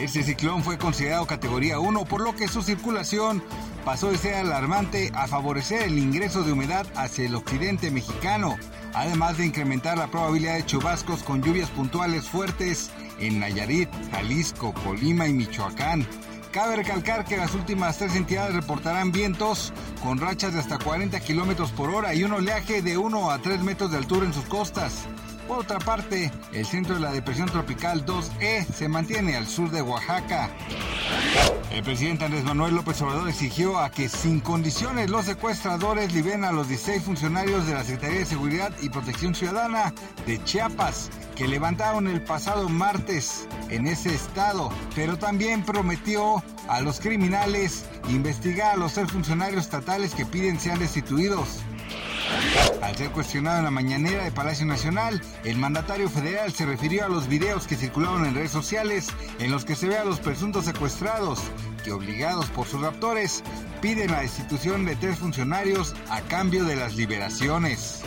Este 0.00 0.22
ciclón 0.22 0.64
fue 0.64 0.78
considerado 0.78 1.26
categoría 1.26 1.78
1, 1.78 2.06
por 2.06 2.22
lo 2.22 2.34
que 2.34 2.48
su 2.48 2.62
circulación 2.62 3.44
pasó 3.84 4.10
de 4.10 4.16
ser 4.16 4.34
alarmante 4.34 5.12
a 5.14 5.28
favorecer 5.28 5.82
el 5.82 5.98
ingreso 5.98 6.42
de 6.42 6.52
humedad 6.52 6.86
hacia 6.96 7.26
el 7.26 7.34
occidente 7.34 7.90
mexicano, 7.90 8.56
además 8.94 9.36
de 9.36 9.44
incrementar 9.44 9.98
la 9.98 10.06
probabilidad 10.06 10.54
de 10.54 10.64
chubascos 10.64 11.22
con 11.22 11.42
lluvias 11.42 11.68
puntuales 11.68 12.26
fuertes 12.26 12.90
en 13.18 13.40
Nayarit, 13.40 13.90
Jalisco, 14.10 14.72
Colima 14.72 15.28
y 15.28 15.34
Michoacán. 15.34 16.06
Cabe 16.50 16.76
recalcar 16.76 17.26
que 17.26 17.36
las 17.36 17.54
últimas 17.54 17.98
tres 17.98 18.16
entidades 18.16 18.54
reportarán 18.54 19.12
vientos 19.12 19.70
con 20.02 20.16
rachas 20.16 20.54
de 20.54 20.60
hasta 20.60 20.78
40 20.78 21.20
kilómetros 21.20 21.72
por 21.72 21.90
hora 21.90 22.14
y 22.14 22.24
un 22.24 22.32
oleaje 22.32 22.80
de 22.80 22.96
1 22.96 23.30
a 23.30 23.38
3 23.38 23.60
metros 23.60 23.90
de 23.90 23.98
altura 23.98 24.24
en 24.24 24.32
sus 24.32 24.46
costas. 24.46 25.06
Por 25.50 25.58
otra 25.58 25.80
parte, 25.80 26.30
el 26.52 26.64
centro 26.64 26.94
de 26.94 27.00
la 27.00 27.10
depresión 27.10 27.48
tropical 27.48 28.06
2E 28.06 28.64
se 28.72 28.86
mantiene 28.86 29.34
al 29.36 29.48
sur 29.48 29.68
de 29.72 29.82
Oaxaca. 29.82 30.48
El 31.72 31.82
presidente 31.82 32.24
Andrés 32.24 32.44
Manuel 32.44 32.76
López 32.76 33.02
Obrador 33.02 33.28
exigió 33.28 33.76
a 33.76 33.90
que 33.90 34.08
sin 34.08 34.38
condiciones 34.38 35.10
los 35.10 35.26
secuestradores 35.26 36.14
liberen 36.14 36.44
a 36.44 36.52
los 36.52 36.68
16 36.68 37.02
funcionarios 37.02 37.66
de 37.66 37.74
la 37.74 37.82
Secretaría 37.82 38.20
de 38.20 38.26
Seguridad 38.26 38.72
y 38.80 38.90
Protección 38.90 39.34
Ciudadana 39.34 39.92
de 40.24 40.40
Chiapas 40.44 41.10
que 41.34 41.48
levantaron 41.48 42.06
el 42.06 42.22
pasado 42.22 42.68
martes 42.68 43.48
en 43.70 43.88
ese 43.88 44.14
estado, 44.14 44.70
pero 44.94 45.18
también 45.18 45.64
prometió 45.64 46.44
a 46.68 46.80
los 46.80 47.00
criminales 47.00 47.86
investigar 48.08 48.74
a 48.74 48.76
los 48.76 48.94
tres 48.94 49.10
funcionarios 49.10 49.64
estatales 49.64 50.14
que 50.14 50.26
piden 50.26 50.60
sean 50.60 50.78
destituidos. 50.78 51.64
Al 52.82 52.96
ser 52.96 53.10
cuestionado 53.10 53.58
en 53.58 53.64
la 53.64 53.70
mañanera 53.70 54.24
de 54.24 54.32
Palacio 54.32 54.66
Nacional, 54.66 55.20
el 55.44 55.56
mandatario 55.56 56.08
federal 56.08 56.52
se 56.52 56.66
refirió 56.66 57.04
a 57.04 57.08
los 57.08 57.28
videos 57.28 57.66
que 57.66 57.76
circularon 57.76 58.26
en 58.26 58.34
redes 58.34 58.50
sociales 58.50 59.08
en 59.38 59.50
los 59.50 59.64
que 59.64 59.76
se 59.76 59.88
ve 59.88 59.96
a 59.96 60.04
los 60.04 60.20
presuntos 60.20 60.64
secuestrados 60.64 61.40
que 61.84 61.92
obligados 61.92 62.46
por 62.50 62.66
sus 62.66 62.80
raptores 62.80 63.42
piden 63.80 64.10
la 64.10 64.20
destitución 64.20 64.84
de 64.84 64.96
tres 64.96 65.18
funcionarios 65.18 65.94
a 66.10 66.20
cambio 66.22 66.64
de 66.64 66.76
las 66.76 66.94
liberaciones. 66.96 68.02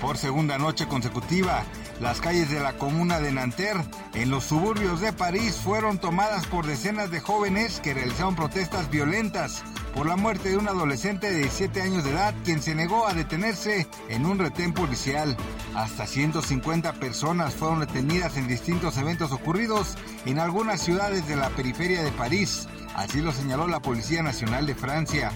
Por 0.00 0.16
segunda 0.16 0.58
noche 0.58 0.86
consecutiva, 0.86 1.64
las 2.00 2.20
calles 2.20 2.50
de 2.50 2.60
la 2.60 2.74
comuna 2.74 3.20
de 3.20 3.32
Nanterre, 3.32 3.84
en 4.14 4.30
los 4.30 4.44
suburbios 4.44 5.00
de 5.00 5.12
París, 5.12 5.56
fueron 5.56 5.98
tomadas 5.98 6.46
por 6.46 6.66
decenas 6.66 7.10
de 7.10 7.20
jóvenes 7.20 7.80
que 7.80 7.94
realizaron 7.94 8.36
protestas 8.36 8.90
violentas 8.90 9.62
por 9.94 10.06
la 10.06 10.16
muerte 10.16 10.50
de 10.50 10.56
un 10.56 10.68
adolescente 10.68 11.30
de 11.30 11.38
17 11.38 11.82
años 11.82 12.04
de 12.04 12.10
edad 12.10 12.34
quien 12.44 12.62
se 12.62 12.74
negó 12.74 13.08
a 13.08 13.14
detenerse 13.14 13.88
en 14.08 14.26
un 14.26 14.38
retén 14.38 14.72
policial. 14.72 15.36
Hasta 15.74 16.06
150 16.06 16.92
personas 16.94 17.54
fueron 17.54 17.80
detenidas 17.80 18.36
en 18.36 18.46
distintos 18.46 18.96
eventos 18.96 19.32
ocurridos 19.32 19.96
en 20.24 20.38
algunas 20.38 20.80
ciudades 20.80 21.26
de 21.26 21.36
la 21.36 21.50
periferia 21.50 22.02
de 22.02 22.12
París. 22.12 22.68
Así 22.94 23.20
lo 23.20 23.32
señaló 23.32 23.66
la 23.66 23.80
Policía 23.80 24.22
Nacional 24.22 24.66
de 24.66 24.74
Francia. 24.74 25.32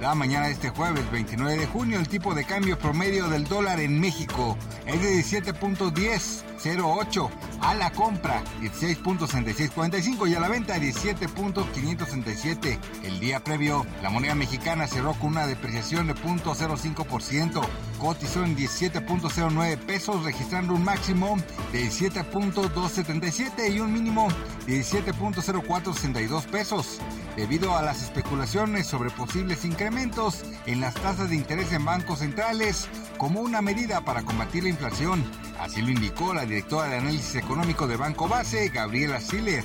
La 0.00 0.14
mañana 0.14 0.46
de 0.46 0.52
este 0.52 0.70
jueves 0.70 1.08
29 1.12 1.56
de 1.56 1.66
junio 1.66 2.00
el 2.00 2.08
tipo 2.08 2.34
de 2.34 2.44
cambio 2.44 2.78
promedio 2.78 3.28
del 3.28 3.44
dólar 3.44 3.78
en 3.78 4.00
México 4.00 4.58
es 4.86 5.00
de 5.00 5.10
17.1008 5.42 7.30
a 7.64 7.74
la 7.74 7.90
compra 7.90 8.44
16.6645 8.60 10.28
y 10.28 10.34
a 10.34 10.40
la 10.40 10.48
venta 10.48 10.76
17.567. 10.76 12.78
El 13.02 13.20
día 13.20 13.40
previo 13.40 13.86
la 14.02 14.10
moneda 14.10 14.34
mexicana 14.34 14.86
cerró 14.86 15.14
con 15.14 15.30
una 15.30 15.46
depreciación 15.46 16.06
de 16.06 16.14
0.05%, 16.14 17.66
cotizó 17.98 18.44
en 18.44 18.54
17.09 18.54 19.78
pesos 19.78 20.24
registrando 20.24 20.74
un 20.74 20.84
máximo 20.84 21.38
de 21.72 21.84
17.277 21.84 23.74
y 23.74 23.80
un 23.80 23.90
mínimo 23.92 24.28
de 24.66 24.80
17.0462 24.80 26.44
pesos 26.44 27.00
debido 27.36 27.76
a 27.76 27.82
las 27.82 28.02
especulaciones 28.02 28.86
sobre 28.86 29.10
posibles 29.10 29.64
incrementos 29.64 30.44
en 30.66 30.80
las 30.80 30.94
tasas 30.94 31.30
de 31.30 31.36
interés 31.36 31.72
en 31.72 31.84
bancos 31.84 32.18
centrales 32.18 32.88
como 33.16 33.40
una 33.40 33.62
medida 33.62 34.02
para 34.02 34.22
combatir 34.22 34.64
la 34.64 34.68
inflación. 34.68 35.24
Así 35.64 35.80
lo 35.80 35.90
indicó 35.90 36.34
la 36.34 36.44
directora 36.44 36.88
de 36.90 36.96
análisis 36.98 37.36
económico 37.36 37.86
de 37.86 37.96
Banco 37.96 38.28
Base, 38.28 38.68
Gabriela 38.68 39.18
Siller. 39.18 39.64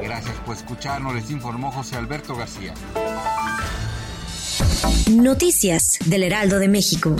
Gracias 0.00 0.36
por 0.46 0.56
escucharnos, 0.56 1.16
les 1.16 1.32
informó 1.32 1.72
José 1.72 1.96
Alberto 1.96 2.36
García. 2.36 2.74
Noticias 5.10 5.98
del 6.04 6.22
Heraldo 6.22 6.60
de 6.60 6.68
México. 6.68 7.16